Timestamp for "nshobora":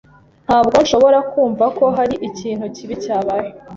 0.83-1.19